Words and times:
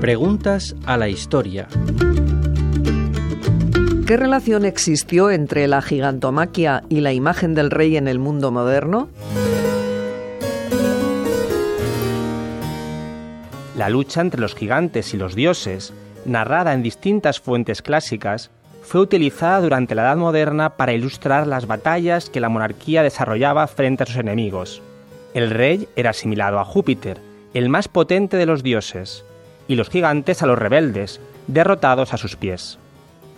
Preguntas 0.00 0.74
a 0.86 0.96
la 0.96 1.10
historia. 1.10 1.68
¿Qué 4.06 4.16
relación 4.16 4.64
existió 4.64 5.30
entre 5.30 5.68
la 5.68 5.82
gigantomaquia 5.82 6.84
y 6.88 7.00
la 7.00 7.12
imagen 7.12 7.54
del 7.54 7.70
rey 7.70 7.98
en 7.98 8.08
el 8.08 8.18
mundo 8.18 8.50
moderno? 8.50 9.10
La 13.76 13.90
lucha 13.90 14.22
entre 14.22 14.40
los 14.40 14.54
gigantes 14.54 15.12
y 15.12 15.18
los 15.18 15.34
dioses, 15.34 15.92
narrada 16.24 16.72
en 16.72 16.82
distintas 16.82 17.38
fuentes 17.38 17.82
clásicas, 17.82 18.50
fue 18.80 19.02
utilizada 19.02 19.60
durante 19.60 19.94
la 19.94 20.02
Edad 20.02 20.16
Moderna 20.16 20.78
para 20.78 20.94
ilustrar 20.94 21.46
las 21.46 21.66
batallas 21.66 22.30
que 22.30 22.40
la 22.40 22.48
monarquía 22.48 23.02
desarrollaba 23.02 23.66
frente 23.66 24.04
a 24.04 24.06
sus 24.06 24.16
enemigos. 24.16 24.80
El 25.34 25.50
rey 25.50 25.88
era 25.94 26.10
asimilado 26.10 26.58
a 26.58 26.64
Júpiter, 26.64 27.18
el 27.52 27.68
más 27.68 27.88
potente 27.88 28.38
de 28.38 28.46
los 28.46 28.62
dioses, 28.62 29.24
y 29.70 29.76
los 29.76 29.88
gigantes 29.88 30.42
a 30.42 30.46
los 30.46 30.58
rebeldes, 30.58 31.20
derrotados 31.46 32.12
a 32.12 32.16
sus 32.16 32.34
pies. 32.34 32.76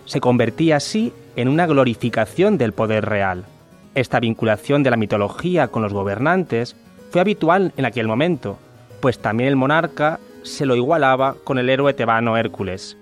Se 0.05 0.19
convertía 0.19 0.77
así 0.77 1.13
en 1.35 1.47
una 1.47 1.67
glorificación 1.67 2.57
del 2.57 2.73
poder 2.73 3.05
real. 3.05 3.45
Esta 3.93 4.19
vinculación 4.19 4.81
de 4.81 4.89
la 4.89 4.97
mitología 4.97 5.67
con 5.67 5.83
los 5.83 5.93
gobernantes 5.93 6.75
fue 7.11 7.21
habitual 7.21 7.71
en 7.77 7.85
aquel 7.85 8.07
momento, 8.07 8.57
pues 8.99 9.19
también 9.19 9.49
el 9.49 9.55
monarca 9.55 10.19
se 10.41 10.65
lo 10.65 10.75
igualaba 10.75 11.35
con 11.43 11.59
el 11.59 11.69
héroe 11.69 11.93
tebano 11.93 12.35
Hércules. 12.35 12.97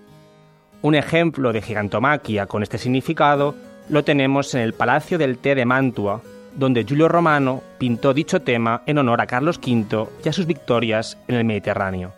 Un 0.81 0.95
ejemplo 0.95 1.53
de 1.53 1.61
gigantomaquia 1.61 2.47
con 2.47 2.63
este 2.63 2.77
significado 2.77 3.55
lo 3.87 4.03
tenemos 4.03 4.53
en 4.55 4.59
el 4.59 4.73
Palacio 4.73 5.17
del 5.17 5.37
Té 5.37 5.55
de 5.55 5.63
Mantua, 5.63 6.21
donde 6.57 6.83
Giulio 6.83 7.07
Romano 7.07 7.63
pintó 7.77 8.13
dicho 8.13 8.41
tema 8.41 8.83
en 8.87 8.97
honor 8.97 9.21
a 9.21 9.25
Carlos 9.25 9.57
V 9.57 10.09
y 10.25 10.27
a 10.27 10.33
sus 10.33 10.45
victorias 10.45 11.17
en 11.29 11.35
el 11.35 11.45
Mediterráneo. 11.45 12.11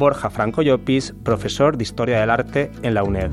Borja 0.00 0.30
Franco 0.30 0.62
Llopis, 0.62 1.12
profesor 1.22 1.76
de 1.76 1.82
Historia 1.82 2.20
del 2.20 2.30
Arte 2.30 2.72
en 2.80 2.94
la 2.94 3.04
UNED. 3.04 3.30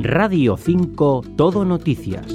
Radio 0.00 0.56
5 0.56 1.22
Todo 1.36 1.64
Noticias. 1.64 2.26